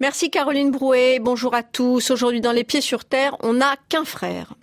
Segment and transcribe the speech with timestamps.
[0.00, 1.18] Merci Caroline Brouet.
[1.20, 2.10] Bonjour à tous.
[2.10, 4.54] Aujourd'hui dans Les Pieds sur Terre, on n'a qu'un frère.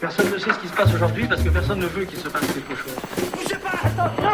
[0.00, 2.28] Personne ne sait ce qui se passe aujourd'hui parce que personne ne veut qu'il se
[2.28, 2.94] passe quelque chose.
[3.32, 4.28] Bougez pas Attention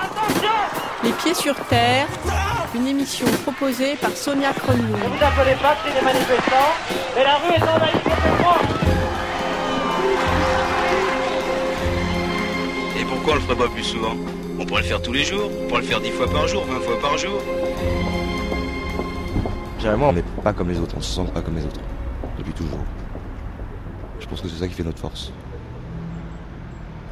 [0.00, 0.48] Attention
[1.04, 2.06] Les Pieds sur Terre,
[2.74, 4.92] une émission proposée par Sonia Kronlund.
[4.92, 6.72] Ne vous appelez pas, c'est des manifestants,
[7.14, 8.71] mais la rue est envahie complètement
[13.22, 14.16] pourquoi on le ferait pas plus souvent
[14.58, 16.64] On pourrait le faire tous les jours, on pourrait le faire 10 fois par jour,
[16.64, 17.40] 20 fois par jour.
[19.78, 21.80] Généralement, on n'est pas comme les autres, on se sent pas comme les autres.
[22.36, 22.80] Depuis toujours.
[24.18, 25.30] Je pense que c'est ça qui fait notre force.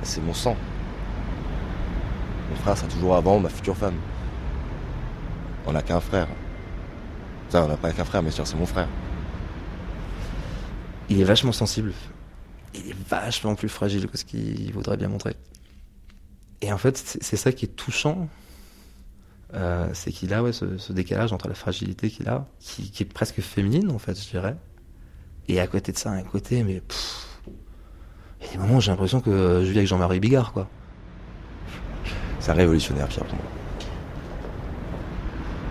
[0.02, 0.56] C'est mon sang.
[2.50, 3.96] Mon frère sera toujours avant ma future femme.
[5.64, 6.26] On n'a qu'un frère.
[7.50, 8.88] Ça, on n'a pas qu'un frère, mais sûr, c'est mon frère.
[11.08, 11.92] Il est vachement sensible.
[12.74, 15.36] Il est vachement plus fragile que ce qu'il voudrait bien montrer.
[16.62, 18.28] Et en fait, c'est ça qui est touchant.
[19.54, 23.40] Euh, c'est qu'il a ouais, ce, décalage entre la fragilité qu'il a, qui, est presque
[23.40, 24.56] féminine en fait, je dirais.
[25.48, 27.26] Et à côté de ça, un côté, mais pff,
[28.40, 30.68] il y a des moments où j'ai l'impression que je vis avec Jean-Marie Bigard, quoi.
[32.38, 33.42] C'est un révolutionnaire, Pierre, moi.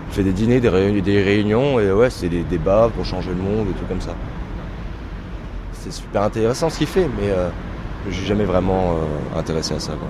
[0.09, 3.29] Il fait des dîners, des, réunions, des réunions et ouais, c'est des débats pour changer
[3.29, 4.15] le monde, des trucs comme ça.
[5.73, 7.49] C'est super intéressant ce qu'il fait, mais euh,
[8.09, 9.93] je suis jamais vraiment euh, intéressé à ça.
[9.93, 10.07] Quoi.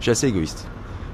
[0.00, 0.66] Je suis assez égoïste.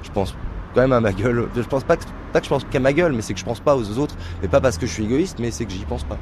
[0.03, 0.33] Je pense
[0.73, 1.49] quand même à ma gueule.
[1.55, 3.75] Je pense pas que, je pense qu'à ma gueule, mais c'est que je pense pas
[3.75, 4.15] aux autres.
[4.41, 6.17] Et pas parce que je suis égoïste, mais c'est que j'y pense pas.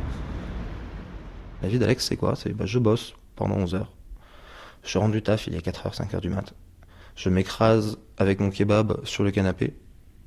[1.61, 2.35] La vie d'Alex, c'est quoi?
[2.35, 3.93] C'est bah, je bosse pendant 11 heures.
[4.83, 6.53] Je rentre du taf, il y a 4h, 5h du mat.
[7.15, 9.75] Je m'écrase avec mon kebab sur le canapé.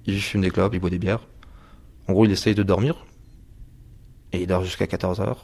[0.07, 1.27] Il fume des clopes, il boit des bières.
[2.07, 3.05] En gros, il essaye de dormir.
[4.33, 5.37] Et il dort jusqu'à 14h.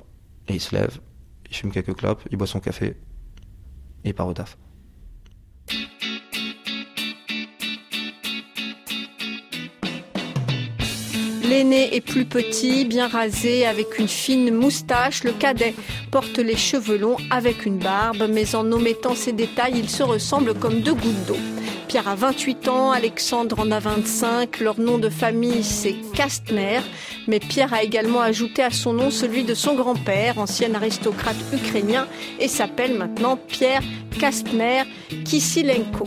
[0.48, 0.98] Et il se lève,
[1.50, 2.96] il fume quelques clopes, il boit son café.
[4.04, 4.56] Et il part au taf.
[11.54, 15.22] L'aîné est plus petit, bien rasé, avec une fine moustache.
[15.22, 15.72] Le cadet
[16.10, 20.54] porte les cheveux longs avec une barbe, mais en omettant ces détails, ils se ressemblent
[20.54, 21.36] comme deux gouttes d'eau.
[21.86, 24.58] Pierre a 28 ans, Alexandre en a 25.
[24.58, 26.80] Leur nom de famille, c'est Kastner.
[27.26, 32.06] Mais Pierre a également ajouté à son nom celui de son grand-père, ancien aristocrate ukrainien,
[32.38, 33.82] et s'appelle maintenant Pierre
[34.18, 34.82] Kastner
[35.24, 36.04] Kisilenko.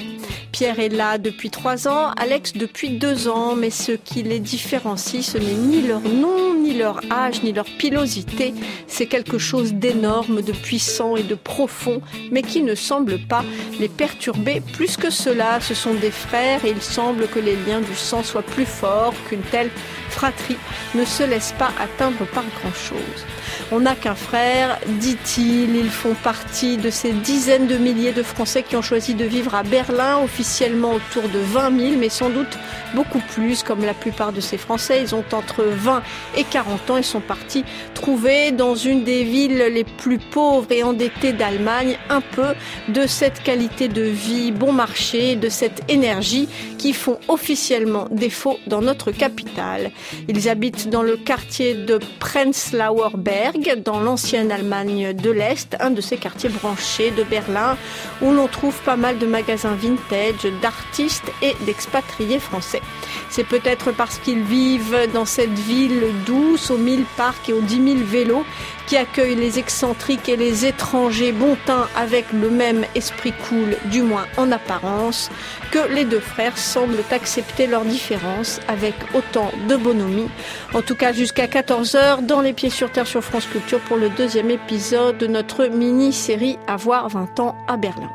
[0.52, 5.24] Pierre est là depuis trois ans, Alex depuis deux ans, mais ce qui les différencie,
[5.24, 8.54] ce n'est ni leur nom, ni leur âge, ni leur pilosité.
[8.88, 12.02] C'est quelque chose d'énorme, de puissant et de profond,
[12.32, 13.44] mais qui ne semble pas
[13.80, 15.60] les perturber plus que cela.
[15.62, 19.14] Ce sont des frères et il semble que les liens du sang soient plus forts
[19.30, 19.70] qu'une telle
[20.10, 20.58] fratrie
[20.96, 23.26] ne se laisse pas atteindre par grand-chose.
[23.70, 25.76] On n'a qu'un frère, dit-il.
[25.76, 29.56] Ils font partie de ces dizaines de milliers de Français qui ont choisi de vivre
[29.56, 32.58] à Berlin, officiellement autour de 20 000, mais sans doute
[32.96, 35.02] beaucoup plus, comme la plupart de ces Français.
[35.02, 36.02] Ils ont entre 20
[36.38, 40.84] et 40 ans et sont partis trouver dans une des villes les plus pauvres et
[40.84, 42.54] endettées d'Allemagne un peu
[42.88, 46.48] de cette qualité de vie bon marché, de cette énergie
[46.78, 49.92] qui font officiellement défaut dans notre capitale.
[50.30, 56.02] Ils habitent dans le quartier de Prenzlauer Berg, dans l'ancienne Allemagne de l'Est, un de
[56.02, 57.78] ces quartiers branchés de Berlin,
[58.22, 62.82] où l'on trouve pas mal de magasins vintage, d'artistes et d'expatriés français.
[63.30, 67.80] C'est peut-être parce qu'ils vivent dans cette ville douce, aux mille parcs et aux dix
[67.80, 68.46] mille vélos,
[68.86, 74.02] qui accueille les excentriques et les étrangers bon teint avec le même esprit cool, du
[74.02, 75.30] moins en apparence,
[75.72, 80.30] que les deux frères semblent accepter leurs différences avec autant de bonhomie.
[80.74, 84.10] En tout cas, jusqu'à 14h, dans Les Pieds sur Terre sur France Culture pour le
[84.10, 88.12] deuxième épisode de notre mini-série Avoir 20 ans à Berlin.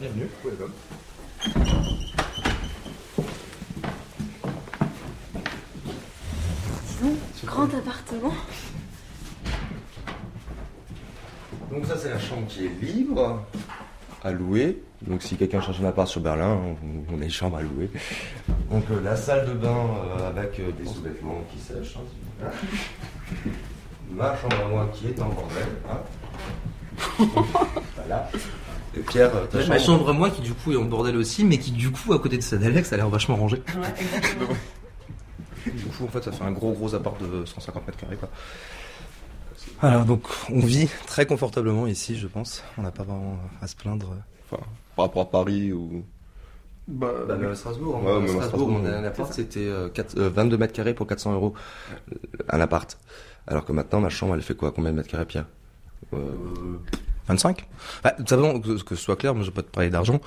[0.00, 0.72] Bienvenue, welcome.
[7.44, 8.32] Grand appartement.
[11.70, 13.44] Donc ça c'est la chambre qui est libre
[14.24, 14.82] à louer.
[15.02, 16.58] Donc si quelqu'un cherche un appart sur Berlin,
[17.10, 17.90] on, on a une chambre à louer.
[18.70, 19.68] Donc euh, la salle de bain
[20.18, 21.96] euh, avec euh, des sous-vêtements qui sèchent.
[22.42, 22.48] hein.
[24.10, 25.66] Ma chambre à moi qui est en bordel.
[25.90, 27.26] hein.
[27.96, 28.30] voilà.
[28.96, 31.58] Et Pierre, ta Ma chambre à moi qui du coup est en bordel aussi, mais
[31.58, 33.62] qui du coup à côté de celle d'Alex a l'air vachement rangée.
[35.66, 38.28] Du coup en fait ça fait un gros gros appart de 150 mètres carrés quoi.
[39.82, 42.62] Alors donc on vit très confortablement ici je pense.
[42.78, 44.14] On n'a pas vraiment à se plaindre.
[44.48, 44.62] Enfin,
[44.96, 46.04] par rapport à Paris ou.
[46.88, 48.02] Bah, même à Strasbourg.
[48.02, 48.20] Ouais, hein.
[48.20, 49.06] même à Strasbourg, Strasbourg, mon ouais.
[49.06, 51.54] appart c'était euh, quatre- euh, 22 mètres carrés pour 400 euros.
[52.48, 52.96] Un appart.
[53.48, 54.70] Alors que maintenant ma chambre elle fait quoi?
[54.72, 55.46] Combien de mètres carrés Pierre?
[56.14, 56.18] Euh,
[57.28, 57.66] 25
[58.04, 60.20] bah, Simplement, que, que ce soit clair, moi je vais pas te parler d'argent.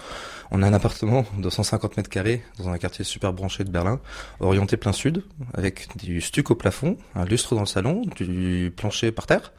[0.51, 4.01] On a un appartement de 150 mètres carrés dans un quartier super branché de Berlin,
[4.41, 5.23] orienté plein sud,
[5.53, 9.53] avec du stuc au plafond, un lustre dans le salon, du plancher par terre,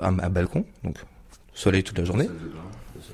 [0.00, 0.96] un, un balcon, donc
[1.54, 2.28] soleil toute la journée,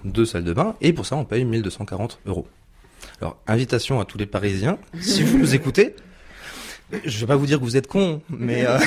[0.05, 2.47] deux salles de bain, et pour ça on paye 1240 euros.
[3.21, 5.95] Alors, invitation à tous les Parisiens, si vous nous écoutez,
[7.05, 8.79] je vais pas vous dire que vous êtes cons, mais euh,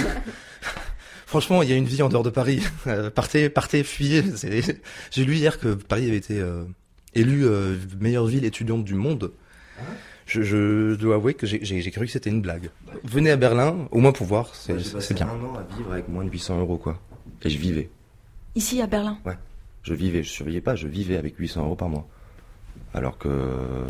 [1.26, 2.62] franchement, il y a une vie en dehors de Paris.
[2.88, 4.24] Euh, partez, partez, fuyez.
[5.12, 6.64] J'ai lu hier que Paris avait été euh,
[7.14, 9.32] élu euh, meilleure ville étudiante du monde.
[10.26, 11.60] Je, je dois avouer que j'ai-
[11.92, 12.70] cru que c'était une blague.
[13.04, 15.28] Venez à Berlin, au moins pour voir, c'est j'ai passé c'est bien.
[15.28, 17.00] un an à vivre avec moins de 800 euros, quoi.
[17.44, 17.90] Et je vivais.
[18.56, 19.18] Ici à Berlin.
[19.82, 22.08] Je vivais, je surveillais pas, je vivais avec 800 euros par mois.
[22.94, 23.88] Alors que euh,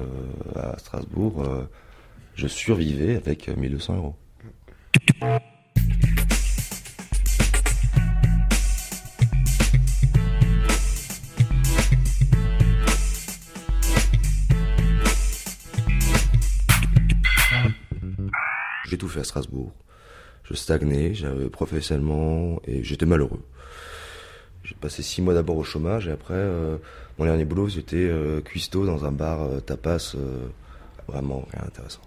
[0.56, 1.63] à Strasbourg, euh,
[2.36, 4.15] je survivais avec euh, 1200 euros.
[18.86, 19.74] J'ai tout fait à Strasbourg.
[20.45, 23.44] Je stagnais, j'avais professionnellement et j'étais malheureux.
[24.63, 26.77] J'ai passé six mois d'abord au chômage et après, euh,
[27.18, 30.48] mon dernier boulot, c'était euh, cuistot dans un bar euh, tapas, euh,
[31.07, 32.01] vraiment rien d'intéressant.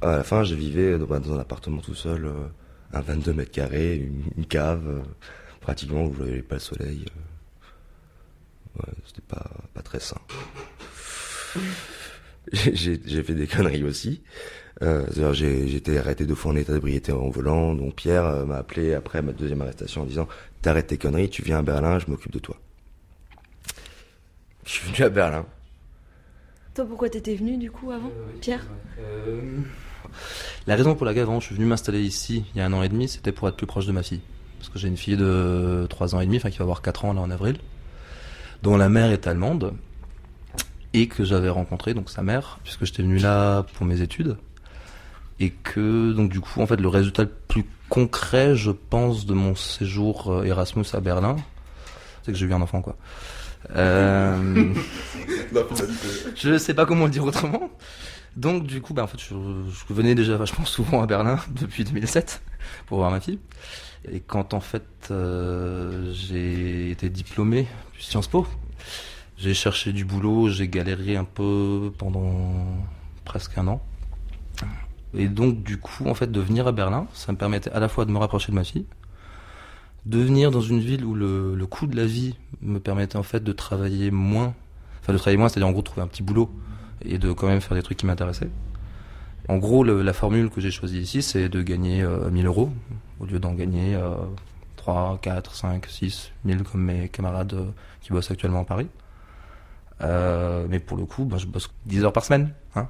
[0.00, 2.46] À la fin, je vivais dans, dans un appartement tout seul, euh,
[2.92, 3.96] un 22 mètres carrés,
[4.36, 5.02] une, cave, euh,
[5.60, 7.04] pratiquement où je n'avais pas le soleil.
[7.08, 8.80] euh.
[8.80, 10.20] Ouais, c'était pas, pas très sain.
[12.52, 14.22] J'ai fait des conneries aussi.
[14.82, 17.74] Euh, c'est-à-dire, j'ai été arrêté deux fois en état d'ébriété en volant.
[17.74, 20.28] Donc Pierre euh, m'a appelé après ma deuxième arrestation en disant
[20.62, 22.56] T'arrêtes tes conneries, tu viens à Berlin, je m'occupe de toi.
[24.64, 25.46] Je suis venu à Berlin.
[26.74, 28.10] Toi, pourquoi t'étais venu du coup avant
[28.40, 28.66] Pierre
[28.98, 29.60] Euh,
[30.66, 32.82] La raison pour laquelle avant je suis venu m'installer ici il y a un an
[32.82, 34.22] et demi, c'était pour être plus proche de ma fille.
[34.58, 37.04] Parce que j'ai une fille de 3 ans et demi, enfin qui va avoir 4
[37.04, 37.58] ans là en avril,
[38.62, 39.74] dont la mère est allemande,
[40.94, 44.36] et que j'avais rencontré donc sa mère, puisque j'étais venu là pour mes études.
[45.40, 49.34] Et que donc du coup en fait le résultat le plus concret je pense de
[49.34, 51.36] mon séjour euh, Erasmus à Berlin,
[52.22, 52.96] c'est que j'ai eu un enfant quoi.
[53.74, 54.74] Euh...
[56.36, 57.70] je sais pas comment le dire autrement.
[58.36, 61.84] Donc du coup, bah, en fait, je, je venais déjà vachement souvent à Berlin depuis
[61.84, 62.42] 2007
[62.86, 63.38] pour voir ma fille.
[64.10, 68.46] Et quand en fait euh, j'ai été diplômé du Sciences Po,
[69.38, 72.52] j'ai cherché du boulot, j'ai galéré un peu pendant
[73.24, 73.82] presque un an.
[75.16, 77.88] Et donc du coup, en fait, de venir à Berlin, ça me permettait à la
[77.88, 78.86] fois de me rapprocher de ma fille,
[80.06, 83.22] de venir dans une ville où le, le coût de la vie me permettait en
[83.22, 84.54] fait de travailler moins,
[85.00, 86.50] enfin de travailler moins, c'est-à-dire en gros trouver un petit boulot
[87.04, 88.50] et de quand même faire des trucs qui m'intéressaient.
[89.48, 92.70] En gros, la formule que j'ai choisie ici, c'est de gagner euh, 1000 euros
[93.20, 94.14] au lieu d'en gagner euh,
[94.76, 97.70] 3, 4, 5, 6, 1000 comme mes camarades euh,
[98.00, 98.88] qui bossent actuellement à Paris.
[100.02, 102.52] Euh, mais pour le coup, ben, je bosse 10 heures par semaine.
[102.74, 102.88] Hein,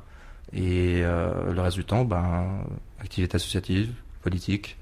[0.53, 2.65] et euh, le reste du temps, ben,
[3.01, 3.93] activité associative,
[4.23, 4.77] politique,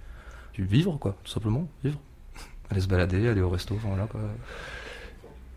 [0.59, 1.99] vivre, quoi, tout simplement, vivre.
[2.71, 4.21] Aller se balader, aller au resto, enfin, voilà, quoi.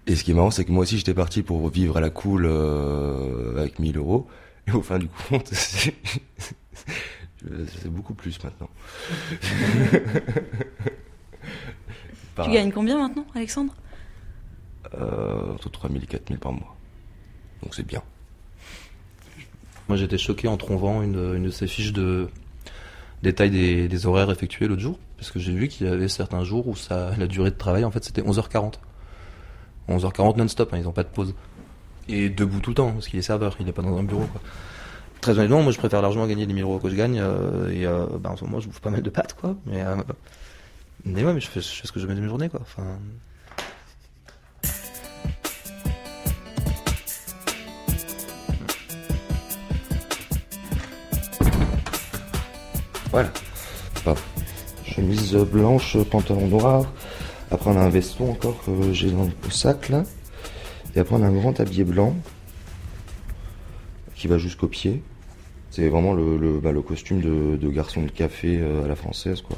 [0.08, 2.10] Et ce qui est marrant, c'est que moi aussi, j'étais parti pour vivre à la
[2.12, 4.28] cool euh, avec 1000 euros.
[4.68, 5.96] Et au fin du compte, c'est
[7.48, 8.70] c'est beaucoup plus maintenant.
[12.36, 13.74] Par- Tu gagnes combien maintenant, Alexandre?
[14.96, 16.76] Euh, entre 3000 et 4000 par mois.
[17.64, 18.02] Donc c'est bien.
[19.88, 22.30] Moi, j'étais choqué en trouvant une, une de ces fiches de
[23.26, 26.68] détail des, horaires effectués l'autre jour, parce que j'ai vu qu'il y avait certains jours
[26.68, 28.76] où ça, la durée de travail, en fait, c'était 11h40.
[29.90, 31.36] 11h40 non-stop, hein, ils n'ont pas de pause.
[32.08, 34.26] Et debout tout le temps, parce qu'il est serveur, il n'est pas dans un bureau,
[34.26, 34.42] quoi.
[35.22, 37.86] Très honnêtement, moi, je préfère largement gagner les 1000 euros que je gagne, euh, et
[37.86, 39.56] euh, bah, en ce moment, je bouffe pas mal de pâtes, quoi.
[39.66, 39.96] Mais, euh,
[41.04, 42.60] mais ouais, mais je fais, je fais ce que je mets de mes journées, quoi.
[42.62, 43.00] Enfin,
[53.16, 53.32] Voilà.
[54.84, 56.92] Chemise blanche, pantalon noir.
[57.50, 60.04] Après on a un veston encore que j'ai dans le sac là.
[60.98, 62.14] Et après on a un grand tablier blanc
[64.16, 65.02] qui va jusqu'aux pieds.
[65.72, 68.98] C'est vraiment le, le, bah, le costume de, de garçon de café euh, à la
[68.98, 69.56] française quoi.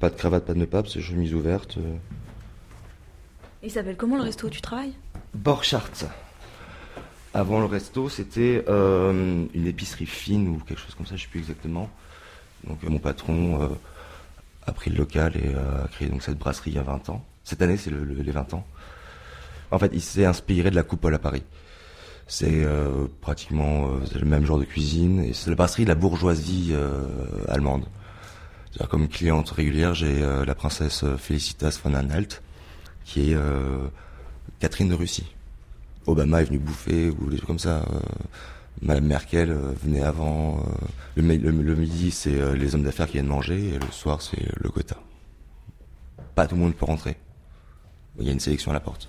[0.00, 1.76] Pas de cravate, pas de nœud c'est chemise ouverte.
[1.78, 1.96] euh.
[3.62, 4.94] Il s'appelle comment le resto où tu travailles?
[5.34, 6.08] Borchardt.
[7.34, 11.28] Avant le resto, c'était euh, une épicerie fine ou quelque chose comme ça, je sais
[11.28, 11.88] plus exactement.
[12.66, 13.68] Donc mon patron euh,
[14.66, 17.08] a pris le local et euh, a créé donc cette brasserie il y a 20
[17.10, 17.24] ans.
[17.44, 18.66] Cette année, c'est le, le- les 20 ans.
[19.70, 21.42] En fait, il s'est inspiré de la coupole à Paris.
[22.26, 26.72] C'est euh, pratiquement le même genre de cuisine et c'est la brasserie de la bourgeoisie
[27.48, 27.86] allemande.
[28.88, 32.40] Comme cliente régulière, j'ai la princesse Felicitas von Anhalt
[33.04, 33.36] qui est
[34.60, 35.26] Catherine de Russie.
[36.06, 37.84] Obama est venu bouffer ou des trucs comme ça.
[38.82, 40.58] Madame Merkel euh, venait avant.
[40.60, 40.62] euh,
[41.16, 43.90] le, mi- le- le midi, c'est euh, les hommes d'affaires qui viennent manger et le
[43.90, 44.96] soir, c'est le quota.
[46.34, 47.16] Pas tout le monde peut rentrer.
[48.18, 49.08] Il y a une sélection à la porte.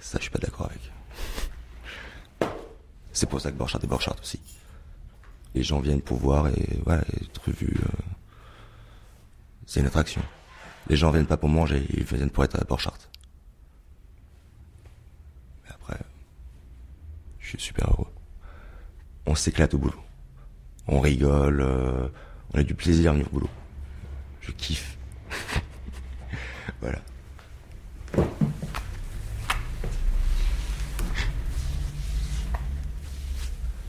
[0.00, 0.92] Ça, je suis pas d'accord avec.
[3.12, 4.38] C'est pour ça que Borchardt est Borchardt aussi.
[5.54, 7.74] Les gens viennent pour voir et voilà, être vus.
[9.66, 10.22] c'est une attraction.
[10.88, 12.98] Les gens viennent pas pour manger, ils viennent pour être à Borchardt.
[15.64, 15.98] Mais après,
[17.40, 18.06] je suis super heureux.
[19.30, 20.00] On s'éclate au boulot.
[20.86, 22.08] On rigole, euh,
[22.54, 23.50] on a du plaisir à venir au boulot.
[24.40, 24.96] Je kiffe.
[26.80, 26.98] voilà.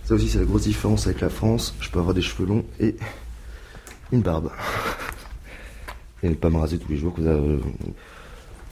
[0.04, 1.74] Ça aussi, c'est la grosse différence avec la France.
[1.80, 2.98] Je peux avoir des cheveux longs et
[4.12, 4.52] une barbe.
[6.22, 7.14] Et ne pas me raser tous les jours.
[7.14, 7.60] que euh,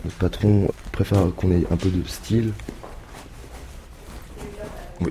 [0.03, 2.51] le patron préfère qu'on ait un peu de style.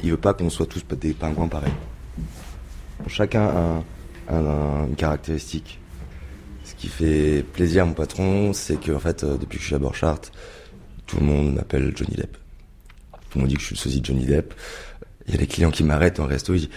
[0.02, 1.72] Il veut pas qu'on soit tous des pingouins pareils.
[3.06, 3.84] Chacun a, un-
[4.36, 5.78] un- une caractéristique.
[6.64, 9.66] Ce qui fait plaisir à mon patron, c'est que en fait, euh, depuis que je
[9.68, 10.30] suis à Borchardt,
[11.06, 12.36] tout le monde m'appelle Johnny Depp.
[13.30, 14.54] Tout le monde dit que je suis le sosie de Johnny Depp.
[15.28, 16.68] Il y a des clients qui m'arrêtent en resto, ils disent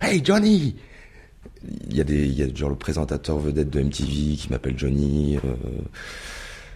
[0.00, 0.76] Hey Johnny
[1.88, 5.36] Il y a des, genre le présentateur vedette de MTV qui m'appelle Johnny.
[5.44, 5.54] euh,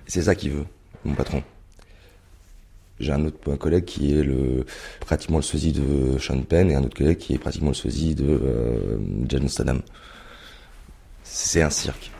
[0.06, 0.64] c'est ça qu'il veut,
[1.06, 1.42] mon patron.
[3.00, 4.66] J'ai un autre un collègue qui est le
[5.00, 8.14] pratiquement le sosie de Sean Penn et un autre collègue qui est pratiquement le sosie
[8.14, 9.82] de euh, Jason Statham.
[11.22, 12.10] C'est un cirque.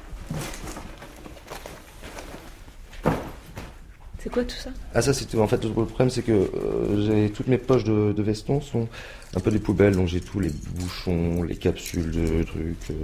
[4.21, 4.71] C'est quoi tout ça?
[4.95, 5.39] Ah ça c'est tout.
[5.41, 8.89] En fait le problème c'est que euh, j'ai toutes mes poches de, de veston sont
[9.35, 12.91] un peu des poubelles donc j'ai tous les bouchons, les capsules de trucs.
[12.91, 12.95] euh,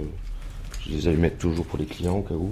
[0.81, 2.51] je les allumettes toujours pour les clients au cas où.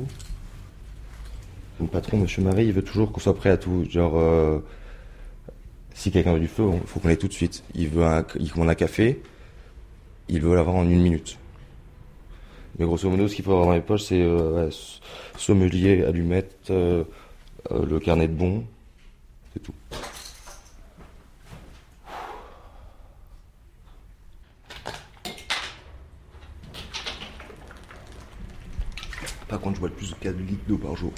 [1.79, 3.85] Mon patron Monsieur Marie il veut toujours qu'on soit prêt à tout.
[3.89, 4.59] Genre euh,
[5.93, 7.63] si quelqu'un veut du feu, il faut qu'on l'ait tout de suite.
[7.75, 9.21] Il veut un, il commande un café,
[10.29, 11.37] il veut l'avoir en une minute.
[12.79, 14.69] Mais grosso modo ce qu'il faut avoir dans les poches c'est euh,
[15.37, 16.69] sommelier, allumettes.
[16.71, 17.03] euh,
[17.71, 18.65] euh, le carnet de bons,
[19.53, 19.73] c'est tout.
[29.47, 31.13] Par contre, je bois plus de 4 litres d'eau par jour.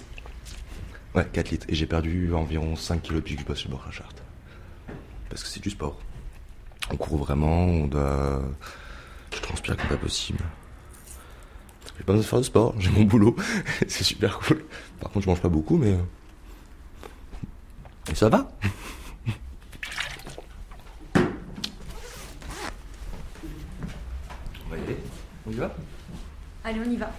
[1.16, 1.66] Ouais, 4 litres.
[1.70, 4.14] Et j'ai perdu environ 5 kilos depuis que je bosse chez Borchardt.
[5.36, 6.00] Parce que c'est du sport.
[6.90, 8.42] On court vraiment, on doit...
[9.34, 10.40] Je transpire comme pas possible.
[11.98, 13.36] J'ai pas besoin de faire de sport, j'ai mon boulot,
[13.90, 14.64] c'est super cool.
[15.02, 15.98] Par contre, je mange pas beaucoup, mais...
[18.10, 18.50] et ça va
[24.66, 24.98] On va y aller?
[25.46, 25.76] On y va?
[26.64, 27.12] Allez, on y va.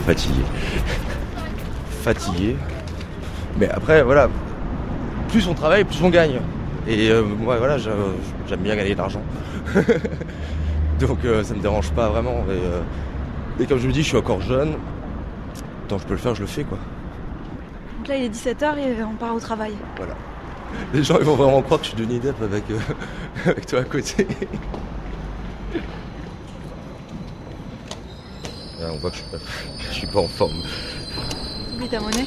[0.00, 0.42] Vraiment fatigué.
[2.02, 2.56] Fatigué.
[3.58, 4.28] Mais après, voilà,
[5.28, 6.40] plus on travaille, plus on gagne.
[6.88, 7.90] Et euh, moi, voilà, j'a-
[8.48, 9.22] j'aime bien gagner de l'argent.
[11.00, 12.44] Donc euh, ça me dérange pas vraiment.
[12.48, 12.80] Et, euh,
[13.60, 14.74] et comme je me dis, je suis encore jeune.
[15.88, 16.78] Tant que je peux le faire, je le fais, quoi.
[17.98, 19.72] Donc là, il est 17h et on part au travail.
[19.96, 20.14] Voilà.
[20.94, 22.64] Les gens, ils vont vraiment croire que je suis Johnny Depp avec,
[23.46, 24.26] avec toi à côté.
[28.92, 29.38] On voit que je suis pas,
[29.90, 30.62] je suis pas en forme.
[31.74, 32.26] Oublie ta monnaie.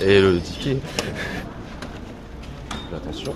[0.00, 0.78] Et le ticket.
[2.94, 3.34] Attention.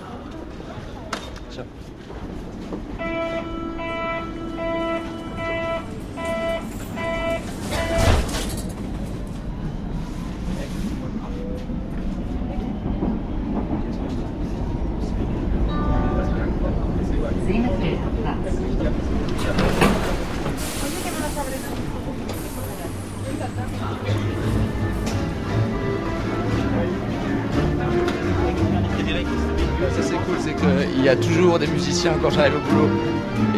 [31.09, 32.89] Y a toujours des musiciens quand j'arrive au boulot.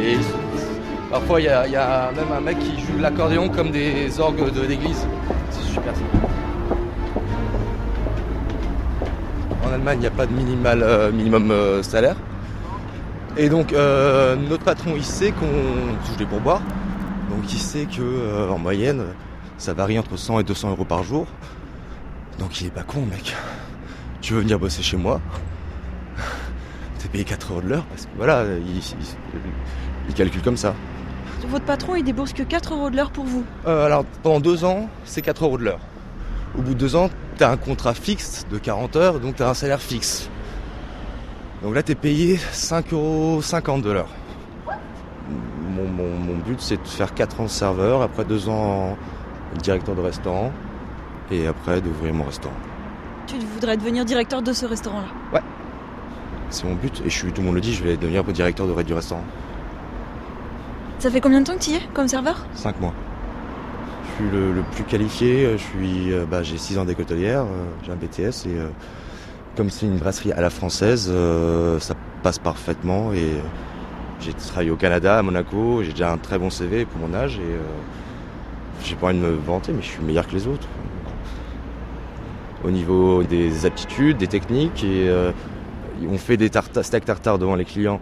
[0.01, 0.17] Et
[1.09, 4.61] parfois il y, a- même un mec qui joue de l'accordéon comme des orgues de
[4.61, 5.05] l'église.
[5.49, 6.01] C'est super ça.
[9.65, 12.15] En Allemagne, il n'y a pas de minimal, euh, minimum euh, salaire.
[13.37, 15.45] Et donc euh, notre patron il sait qu'on
[16.05, 16.61] touche des pourboires.
[17.29, 19.03] Donc il sait que en moyenne
[19.57, 21.25] ça varie entre 100 et 200 euros par jour.
[22.39, 23.35] Donc il est pas con mec.
[24.21, 25.19] Tu veux venir bosser chez moi?
[27.11, 28.83] Payé 4 euros de l'heure parce que voilà, il, il-
[30.09, 30.73] il calcule comme ça.
[31.47, 33.43] Votre patron, il débourse que 4 euros de l'heure pour vous.
[33.67, 35.79] Euh, alors pendant deux ans, c'est 4 euros de l'heure.
[36.57, 39.53] Au bout de deux ans, t'as un contrat fixe de 40 heures, donc t'as un
[39.53, 40.29] salaire fixe.
[41.63, 44.09] Donc là, t'es payé 5,50 euros de l'heure.
[45.75, 48.97] mon, mon- mon but, c'est de faire 4 ans de serveur, après 2 ans
[49.61, 50.51] directeur de restaurant,
[51.31, 52.55] et après d'ouvrir mon restaurant.
[53.27, 55.41] Tu voudrais devenir directeur de ce restaurant-là?
[56.51, 58.67] C'est mon but, et je suis, tout le monde le dit, je vais devenir directeur
[58.67, 59.23] de, du restaurant.
[60.99, 62.45] Ça fait combien de temps que tu y es comme serveur?
[62.55, 62.93] 5 mois.
[64.03, 67.43] Je suis le, le plus qualifié, je suis, euh, bah, j'ai 6 ans d'école hôtelière,
[67.43, 68.67] euh, j'ai un BTS, et euh,
[69.55, 71.09] comme c'est une brasserie à la française,
[71.79, 73.29] ça passe parfaitement, et
[74.19, 77.37] j'ai travaillé au Canada, à Monaco, j'ai déjà un très bon CV pour mon âge,
[77.37, 80.67] et j'ai pas envie de me vanter, mais je suis meilleur que les autres.
[82.63, 85.09] Au niveau des aptitudes, des techniques, et
[86.09, 87.99] on fait des tarta- steaks tartare devant les clients.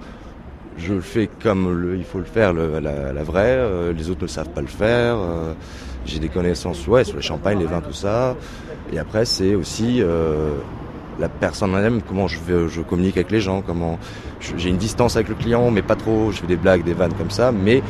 [0.77, 3.57] Je le fais comme il faut le faire, la, vraie.
[3.57, 5.17] euh, les autres ne savent pas le faire.
[5.17, 5.53] euh,
[6.05, 8.35] j'ai des connaissances ouais, sur les champagnes, les vins, tout ça.
[8.93, 10.51] Et après, c'est aussi euh,
[11.19, 13.99] la personne elle-même, comment je, communique avec les gens, comment
[14.57, 16.31] j'ai une distance avec le client, mais pas trop.
[16.31, 17.83] Je fais des blagues, des vannes comme ça, mais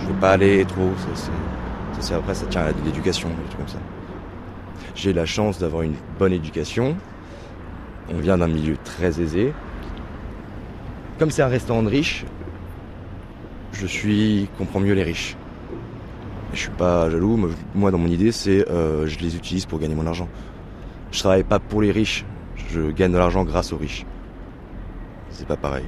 [0.00, 0.90] je veux pas aller trop.
[1.98, 3.78] Ça, après, ça tient à l'éducation, des trucs comme ça.
[4.94, 6.96] J'ai la chance d'avoir une bonne éducation.
[8.14, 9.52] On vient d'un milieu très aisé.
[11.18, 12.24] Comme c'est un restaurant de riches,
[13.72, 15.36] je suis comprends mieux les riches.
[16.52, 17.38] Je suis pas jaloux.
[17.74, 20.28] Moi, dans mon idée, c'est euh, je les utilise pour gagner mon argent.
[21.10, 22.24] Je travaille pas pour les riches.
[22.70, 24.06] Je gagne de l'argent grâce aux riches.
[25.30, 25.84] C'est pas pareil.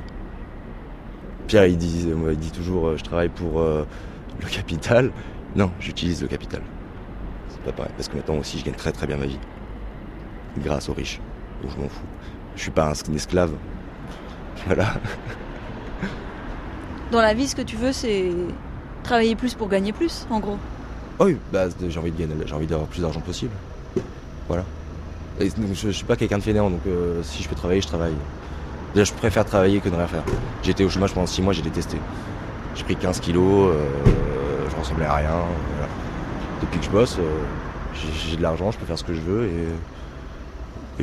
[1.46, 3.84] Pierre, il dit, il dit toujours, euh, je travaille pour euh,
[4.40, 5.10] le capital.
[5.56, 6.62] Non, j'utilise le capital.
[7.48, 7.92] C'est pas pareil.
[7.96, 9.38] Parce que maintenant aussi, je gagne très très bien ma vie.
[10.58, 11.20] Grâce aux riches.
[11.62, 12.06] Donc je m'en fous.
[12.56, 13.52] Je suis pas un esclave.
[14.66, 14.94] Voilà.
[17.12, 18.30] Dans la vie, ce que tu veux, c'est
[19.02, 20.58] travailler plus pour gagner plus, en gros.
[21.18, 23.52] Oh oui, bah, j'ai envie de gagner, j'ai envie d'avoir plus d'argent possible.
[24.46, 24.64] Voilà.
[25.40, 27.80] Et donc, je, je suis pas quelqu'un de fainéant, donc euh, si je peux travailler,
[27.80, 28.14] je travaille.
[28.94, 30.22] Déjà, je préfère travailler que de rien faire.
[30.66, 31.96] Été au chômage pendant 6 mois, j'ai détesté.
[32.74, 35.30] J'ai pris 15 kilos, euh, je ressemblais à rien.
[35.30, 35.88] voilà.
[36.60, 37.40] Depuis que je bosse, euh,
[37.94, 39.68] j'ai de l'argent, je peux faire ce que je veux et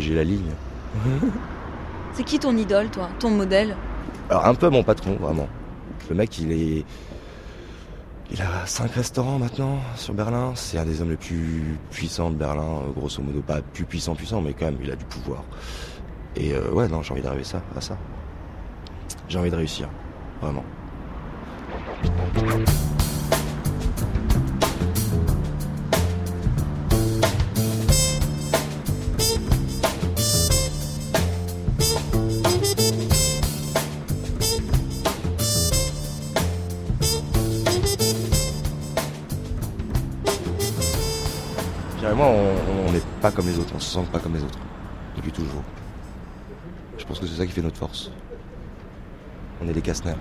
[0.02, 0.52] j'ai la ligne.
[2.14, 3.76] C'est qui ton idole, toi Ton modèle?
[4.30, 5.48] Alors un peu mon patron, vraiment.
[6.10, 6.86] Le mec, il est...
[8.32, 10.54] Il a cinq restaurants maintenant sur Berlin.
[10.56, 13.42] C'est un des hommes les plus puissants de Berlin, euh, grosso modo.
[13.42, 15.44] Pas plus puissant, puissant, mais quand même, il a du pouvoir.
[16.36, 17.98] Et euh, ouais, non, j'ai envie d'arriver ça, à ça.
[19.28, 19.90] J'ai envie de réussir,
[20.42, 20.64] vraiment.
[43.26, 44.60] Pas comme les autres, on se sent pas comme les autres.
[45.16, 45.64] Depuis toujours.
[46.96, 48.12] Je pense que c'est ça qui fait notre force.
[49.60, 50.20] On est des casse-nerfs.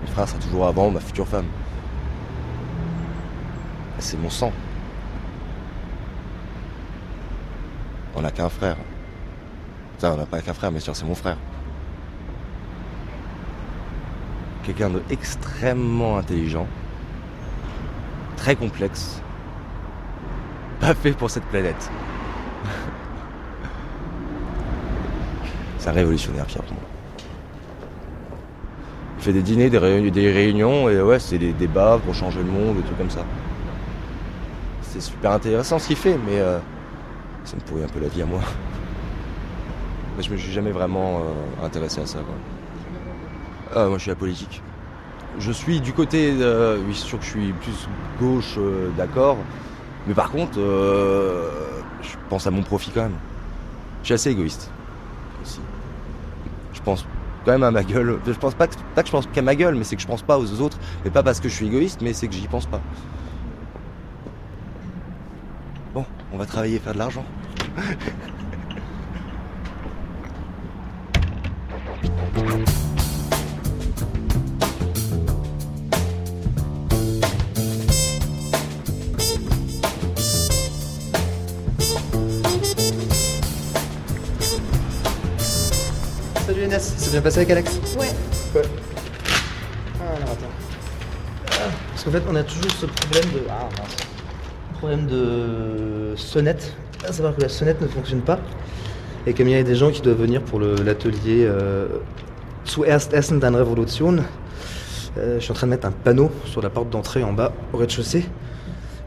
[0.00, 1.46] Mon frère sera toujours avant ma future femme.
[4.00, 4.50] C'est mon sang.
[8.16, 8.76] On n'a qu'un frère.
[9.98, 11.36] Ça, on n'a pas qu'un frère, mais sûr, c'est mon frère.
[14.64, 16.66] Quelqu'un d'extrêmement intelligent,
[18.36, 19.22] très complexe,
[20.80, 21.90] pas fait pour cette planète.
[25.78, 26.82] C'est un révolutionnaire, Pierre, pour moi.
[29.18, 32.50] Il fait des dîners, des, réunions, des et ouais, c'est des débats pour changer le
[32.50, 33.24] monde, des trucs comme ça.
[34.82, 36.58] C'est super intéressant ce qu'il fait, mais euh,
[37.44, 38.40] ça me pourrit un peu la vie à moi.
[40.14, 42.18] Moi, je me suis jamais vraiment euh, intéressé à ça.
[42.18, 42.34] Quoi.
[43.74, 44.62] Ah, moi, je suis apolitique.
[45.38, 47.88] Je suis du côté, euh, oui, c'est sûr que je suis plus
[48.20, 49.38] gauche, euh, d'accord.
[50.06, 51.50] Mais par contre, euh,
[52.02, 53.18] je pense à mon profit quand même.
[54.02, 54.70] Je suis assez égoïste
[55.42, 55.60] aussi.
[56.72, 57.06] Je pense
[57.44, 58.18] quand même à ma gueule.
[58.26, 60.06] Je pense pas que, pas que je pense qu'à ma gueule, mais c'est que je
[60.06, 60.78] pense pas aux autres.
[61.04, 62.80] Et pas parce que je suis égoïste, mais c'est que j'y pense pas.
[65.94, 67.24] Bon, on va travailler et faire de l'argent.
[87.10, 88.06] C'est bien passé avec Alex Ouais.
[88.54, 88.62] Ouais.
[89.98, 90.46] Ah, attends.
[91.50, 91.54] Ah,
[91.90, 93.40] parce qu'en fait, on a toujours ce problème de.
[93.50, 93.96] Ah, mince.
[94.78, 96.72] Problème de sonnette.
[97.04, 98.38] À savoir que la sonnette ne fonctionne pas.
[99.26, 101.88] Et comme il y a des gens qui doivent venir pour l'atelier euh,
[102.64, 104.18] Zuerst Essen, dann Revolution,
[105.18, 107.52] euh, je suis en train de mettre un panneau sur la porte d'entrée en bas,
[107.72, 108.24] au rez-de-chaussée.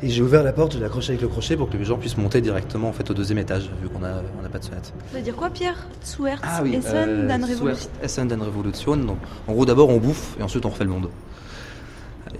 [0.03, 1.97] Et j'ai ouvert la porte, je l'ai accroché avec le crochet pour que les gens
[1.97, 4.65] puissent monter directement en fait au deuxième étage, vu qu'on a, on n'a pas de
[4.65, 4.93] sonnette.
[5.11, 5.87] Ça veut dire quoi, Pierre?
[6.05, 7.89] Zuerst Ah oui, Essen, euh, dann Revolution.
[8.01, 8.97] Essen, dann Revolution.
[8.97, 11.07] Donc, en gros, d'abord on bouffe et ensuite on refait le monde.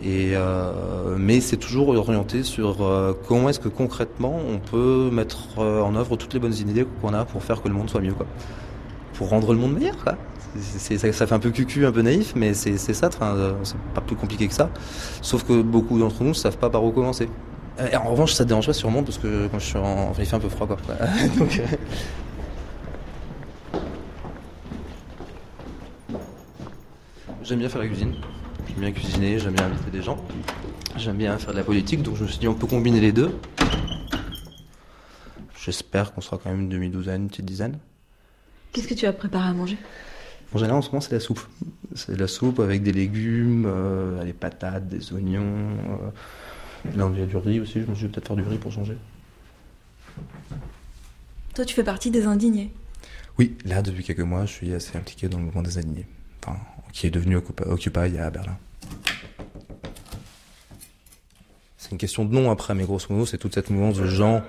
[0.04, 5.60] Et euh, mais c'est toujours orienté sur euh, comment est-ce que concrètement on peut mettre
[5.60, 8.02] euh, en œuvre toutes les bonnes idées qu'on a pour faire que le monde soit
[8.02, 8.26] mieux, quoi.
[9.14, 10.18] Pour rendre le monde meilleur, quoi.
[10.60, 13.10] Ça, ça fait un peu cucu, un peu naïf, mais c'est ça.
[13.10, 14.70] c'est pas plus compliqué que ça.
[15.22, 17.30] Sauf que beaucoup d'entre nous ne savent pas par où commencer.
[17.80, 20.22] Euh, en revanche, ça te dérange pas sûrement parce que quand je suis en, enfin,
[20.22, 20.78] il fait un peu froid, quoi.
[21.38, 21.76] Donc, euh,
[27.44, 28.16] J'aime bien faire la cuisine.
[28.68, 30.18] J'aime bien cuisiner, j'aime bien inviter des gens.
[30.98, 33.12] J'aime bien faire de la politique, donc je me suis dit on peut combiner les
[33.12, 33.36] deux.
[35.66, 37.78] J'espère qu'on sera quand même une demi-douzaine, une petite dizaine.
[38.72, 39.78] Qu'est-ce que tu as préparé à manger?
[40.54, 41.42] En général, en ce moment, c'est la soupe.
[41.96, 45.42] C'est de la soupe avec des légumes, euh, des patates, des oignons.
[45.42, 46.10] euh.
[46.96, 47.82] Là, il y a du riz aussi.
[47.82, 48.98] Je me suis dit peut-être faire du riz pour changer.
[51.56, 52.72] Toi, tu fais partie des indignés.
[53.40, 56.06] Oui, là, depuis quelques mois, je suis assez impliqué dans le mouvement des alignés.
[56.44, 56.58] Enfin,
[56.92, 58.58] qui est devenu Occupy Occupy à Berlin.
[61.78, 64.44] C'est une question de nom après, mais grosso modo, c'est toute cette mouvance de gens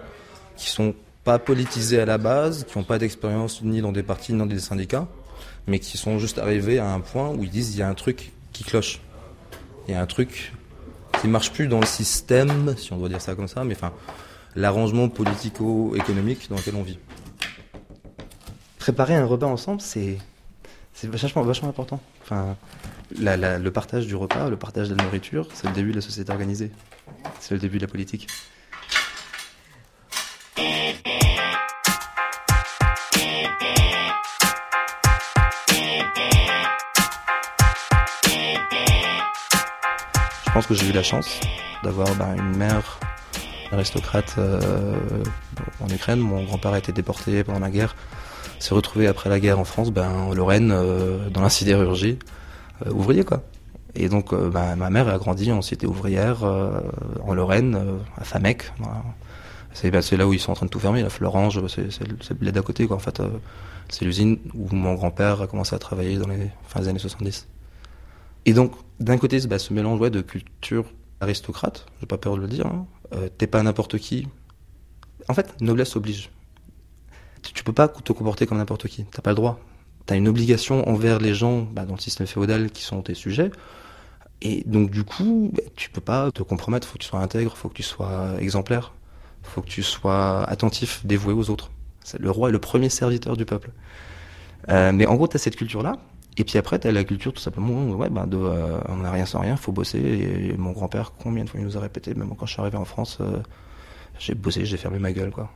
[0.57, 0.95] qui sont
[1.25, 4.47] pas politisés à la base, qui n'ont pas d'expérience ni dans des partis ni dans
[4.47, 5.09] des syndicats,
[5.67, 7.95] mais qui sont juste arrivés à un point où ils disent il y a un
[7.95, 9.01] truc qui cloche.
[9.89, 10.53] Il y a un truc
[11.25, 13.95] qui marche plus dans le système, si on doit dire ça comme ça, mais enfin,
[14.57, 16.99] l'arrangement politico-économique dans lequel on vit.
[18.79, 20.19] Préparer un repas ensemble, c'est
[20.93, 21.99] c'est vachement, vachement important.
[22.23, 22.59] Enfin,
[23.19, 26.31] le partage du repas, le partage de la nourriture, c'est le début de la société
[26.31, 26.71] organisée.
[27.41, 28.27] C'est le début de la politique.
[40.55, 41.41] Pense que j'ai eu la chance
[41.83, 43.01] d'avoir ben, une mère
[43.73, 44.61] aristocrate euh,
[45.81, 46.21] en Ukraine.
[46.21, 47.97] Mon grand-père a été déporté pendant la guerre.
[48.61, 52.21] S'est retrouvé après la guerre en France, ben, en Lorraine, euh, dans la sidérurgie,
[52.87, 53.43] euh, ouvrier quoi.
[53.97, 57.77] Et donc ben, ma mère a grandi en cité ouvrière en Lorraine,
[58.17, 58.73] à Famec.
[58.79, 59.03] Voilà.
[59.73, 62.55] C'est là où ils sont en train de tout fermer, la Florange, c'est le bled
[62.55, 62.97] d'à côté quoi.
[62.97, 63.21] En fait,
[63.89, 67.49] c'est l'usine où mon grand-père a commencé à travailler dans les fins des années 70.
[68.47, 70.87] Et donc, d'un côté, bah, ce mélange ouais, de culture
[71.21, 72.87] aristocrate, j'ai pas peur de le dire, hein.
[73.15, 74.29] Euh, t'es pas n'importe qui.
[75.29, 76.31] En fait, noblesse oblige.
[77.43, 79.61] Tu, tu peux pas te comporter comme n'importe qui, t'as pas le droit.
[80.07, 83.51] T'as une obligation envers les gens bah, dans le système féodal qui sont tes sujets.
[84.43, 87.57] Et donc, du coup, bah, tu peux pas te compromettre, faut que tu sois intègre,
[87.57, 88.93] faut que tu sois exemplaire,
[89.43, 91.71] faut que tu sois attentif, dévoué aux autres.
[92.19, 93.71] Le roi est le premier serviteur du peuple.
[94.69, 95.97] Euh, mais en gros, t'as cette culture-là,
[96.37, 99.27] et puis après, t'as la culture tout simplement, ouais, ben de, euh, on n'a rien
[99.27, 100.01] sans rien, faut bosser.
[100.01, 102.77] Et mon grand-père, combien de fois il nous a répété, même quand je suis arrivé
[102.77, 103.41] en France, euh,
[104.19, 105.51] j'ai bossé, j'ai fermé ma gueule, quoi.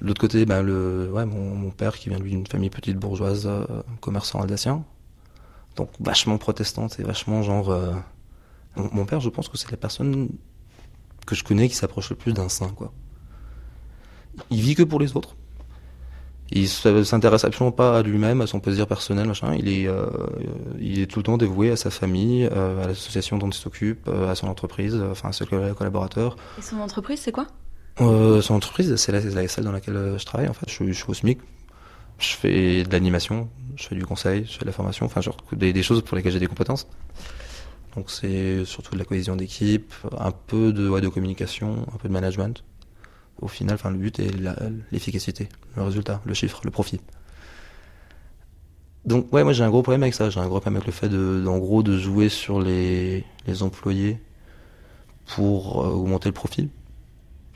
[0.00, 3.46] De l'autre côté, ben le, ouais, mon, mon père qui vient d'une famille petite bourgeoise,
[3.46, 3.64] euh,
[4.00, 4.84] commerçant alsacien,
[5.76, 7.70] donc vachement protestante et vachement genre.
[7.70, 7.94] euh,
[8.76, 10.30] mon, mon père, je pense que c'est la personne
[11.26, 12.92] que je connais qui s'approche le plus d'un saint, quoi.
[14.50, 15.37] Il vit que pour les autres.
[16.50, 19.54] Il s- s'intéresse absolument pas à lui-même, à son plaisir personnel, machin.
[19.54, 20.06] Il est, euh,
[20.80, 24.08] il est tout le temps dévoué à sa famille, euh, à l'association dont il s'occupe,
[24.08, 26.36] euh, à son entreprise, euh, enfin à ses coll- collaborateurs.
[26.58, 27.46] Et son entreprise, c'est quoi?
[28.00, 30.66] Euh, son entreprise, c'est la, la- celle dans laquelle euh, je travaille en fait.
[30.68, 31.38] Je, suis- je suis au SMIC.
[32.18, 35.36] Je fais de l'animation, je fais du conseil, je fais de la formation, enfin genre
[35.52, 36.86] des, des choses pour lesquelles j'ai des compétences.
[37.96, 42.08] Donc c'est surtout de la cohésion d'équipe, un peu de, ouais, de communication, un peu
[42.08, 42.64] de management.
[43.40, 44.32] Au final, enfin le but est
[44.90, 47.00] l'efficacité, le résultat, le chiffre, le profit.
[49.04, 50.28] Donc ouais, moi j'ai un gros problème avec ça.
[50.28, 53.62] J'ai un gros problème avec le fait de, en gros, de jouer sur les, les
[53.62, 54.18] employés
[55.26, 56.68] pour euh, augmenter le profit.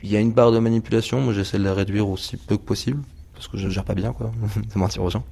[0.03, 2.63] Il y a une part de manipulation, moi j'essaie de la réduire aussi peu que
[2.63, 3.01] possible,
[3.33, 5.23] parce que je gère pas bien, quoi, de mentir aux gens.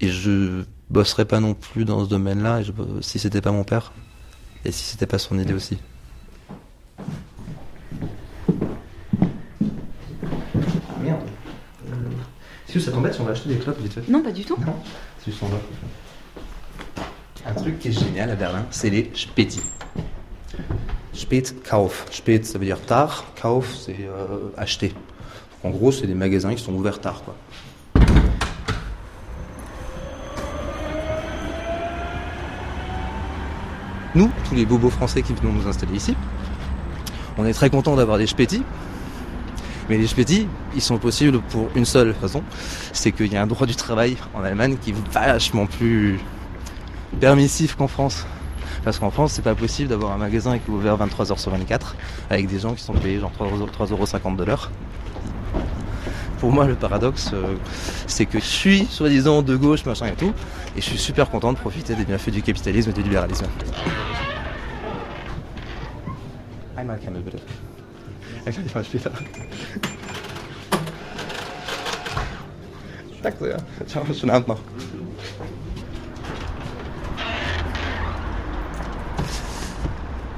[0.00, 2.60] Et je bosserais pas non plus dans ce domaine-là,
[3.00, 3.92] si c'était pas mon père,
[4.64, 5.78] et si c'était pas son idée aussi.
[12.74, 14.56] Si ça t'embête si on va acheter des clopes vite fait Non, pas du tout.
[14.66, 14.74] Non,
[15.20, 15.60] c'est juste en bas.
[17.46, 19.60] Un truc qui est génial à Berlin, c'est les Späti.
[21.12, 22.06] Spätkauf.
[22.10, 23.26] Spät, ça veut dire tard.
[23.40, 24.92] Kauf, c'est euh, acheter.
[25.62, 27.36] En gros, c'est des magasins qui sont ouverts tard, quoi.
[34.16, 36.16] Nous, tous les bobos français qui venons nous installer ici,
[37.38, 38.64] on est très contents d'avoir des Späti.
[39.88, 42.42] Mais les Späti, ils sont possibles pour une seule raison,
[42.92, 46.18] c'est qu'il y a un droit du travail en Allemagne qui est vachement plus
[47.20, 48.26] permissif qu'en France.
[48.82, 51.96] Parce qu'en France, c'est pas possible d'avoir un magasin qui est ouvert 23h sur 24
[52.30, 54.70] avec des gens qui sont payés genre 3,50€ de l'heure.
[56.38, 57.54] Pour moi, le paradoxe, euh,
[58.06, 60.32] c'est que je suis soi-disant de gauche, machin et tout,
[60.76, 63.46] et je suis super content de profiter des bienfaits du capitalisme et du libéralisme.
[68.44, 69.10] Gleich mal später.
[73.22, 73.56] Danke sehr.
[73.86, 74.58] Ciao, schönen Abend noch.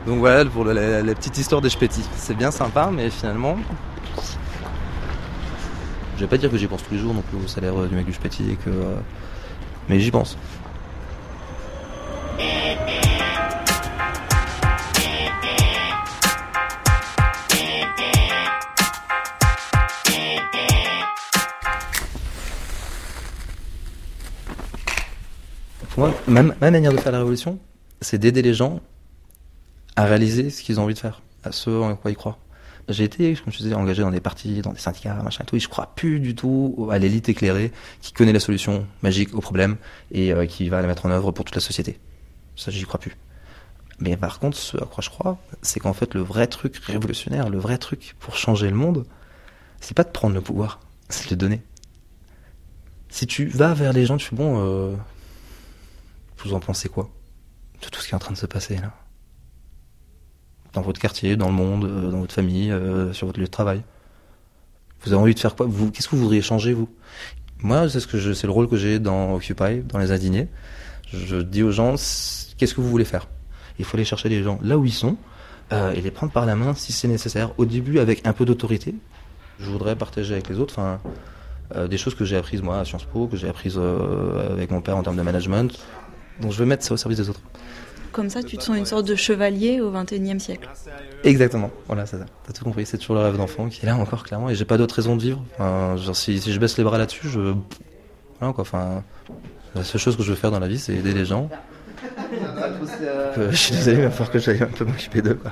[0.06, 2.04] Donc voilà pour la, la petite histoire des Spétis.
[2.16, 3.56] C'est bien sympa, mais finalement,
[6.14, 7.88] je vais pas dire que j'y pense tous les jours non plus au salaire euh,
[7.88, 8.94] du mec du Spéti et que, euh,
[9.88, 10.38] mais j'y pense.
[25.96, 27.58] Moi, ma, ma manière de faire la révolution,
[28.00, 28.80] c'est d'aider les gens
[29.96, 32.38] à réaliser ce qu'ils ont envie de faire, à ce en quoi ils croient.
[32.88, 35.56] J'ai été, comme je disais, engagé dans des partis, dans des syndicats, machin et tout,
[35.56, 39.40] et je crois plus du tout à l'élite éclairée qui connaît la solution magique au
[39.40, 39.76] problème
[40.12, 41.98] et euh, qui va la mettre en œuvre pour toute la société.
[42.54, 43.16] Ça, j'y crois plus.
[43.98, 47.48] Mais par contre, ce à quoi je crois, c'est qu'en fait, le vrai truc révolutionnaire,
[47.48, 49.04] le vrai truc pour changer le monde,
[49.80, 51.62] c'est pas de prendre le pouvoir, c'est de le donner.
[53.08, 54.94] Si tu vas vers les gens, tu fais bon, euh,
[56.38, 57.10] vous en pensez quoi
[57.82, 58.92] de tout ce qui est en train de se passer là?
[60.72, 63.50] Dans votre quartier, dans le monde, euh, dans votre famille, euh, sur votre lieu de
[63.50, 63.82] travail?
[65.02, 65.66] Vous avez envie de faire quoi?
[65.66, 66.88] Vous, Qu'est-ce que vous voudriez changer vous?
[67.60, 70.48] Moi, c'est ce que je, c'est le rôle que j'ai dans Occupy, dans les indignés.
[71.12, 71.92] Je dis aux gens,
[72.58, 73.28] qu'est-ce que vous voulez faire?
[73.78, 75.16] Il faut aller chercher les gens là où ils sont
[75.72, 77.52] euh, et les prendre par la main si c'est nécessaire.
[77.58, 78.94] Au début, avec un peu d'autorité.
[79.58, 80.74] Je voudrais partager avec les autres.
[80.78, 81.00] Enfin,
[81.74, 84.70] euh, des choses que j'ai apprises moi à Sciences Po, que j'ai apprises euh, avec
[84.70, 85.78] mon père en termes de management.
[86.40, 87.40] Donc je veux mettre ça au service des autres.
[88.12, 90.68] Comme ça, tu te sens une sorte de chevalier au XXIe siècle.
[91.22, 92.24] Exactement, voilà, c'est ça.
[92.46, 94.64] T'as tout compris, c'est toujours le rêve d'enfant qui est là encore clairement et j'ai
[94.64, 95.44] pas d'autre raison de vivre.
[95.54, 97.54] Enfin, genre, si, si je baisse les bras là-dessus, je.
[98.38, 99.02] Voilà quoi, enfin.
[99.74, 101.50] La seule chose que je veux faire dans la vie, c'est aider les gens.
[103.36, 105.50] Je suis désolé, mais il va falloir que j'aille un peu m'occuper d'eux quoi.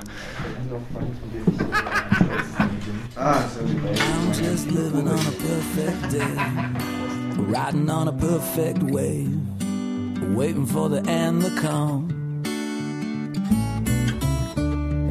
[3.17, 6.35] I'm just living on a perfect day,
[7.49, 9.29] riding on a perfect wave,
[10.21, 12.11] waiting for the end to come.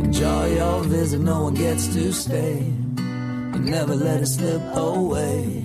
[0.05, 5.65] Enjoy your visit, no one gets to stay, and never let it slip away,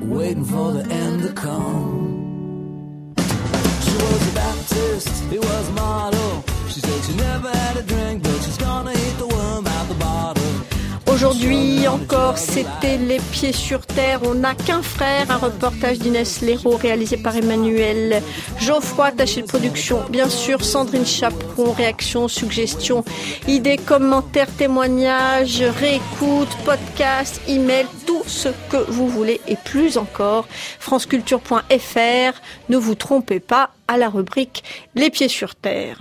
[0.00, 3.14] waiting for the end to come.
[3.16, 6.44] She was a Baptist, he was a model.
[6.68, 9.94] She said she never had a drink, but she's gonna eat the worm out the
[9.94, 10.35] bottle.
[11.16, 14.20] Aujourd'hui encore, c'était Les Pieds sur Terre.
[14.24, 18.22] On n'a qu'un frère, un reportage d'Inès Léraud réalisé par Emmanuel
[18.60, 20.04] Geoffroy, attaché de production.
[20.10, 23.02] Bien sûr, Sandrine Chaperon, réactions, suggestions,
[23.48, 30.46] idées, commentaires, témoignages, réécoute, podcast, email, tout ce que vous voulez et plus encore.
[30.80, 32.40] franceculture.fr.
[32.68, 35.96] Ne vous trompez pas à la rubrique Les Pieds sur Terre.